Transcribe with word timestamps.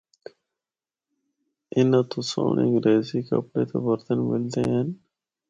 اناں 1.75 2.05
تو 2.09 2.19
سہنڑے 2.29 2.61
انگریزی 2.67 3.19
کپڑے 3.27 3.63
تے 3.69 3.77
برتن 3.85 4.17
ملدے 4.29 4.61
ہن۔ 4.71 4.87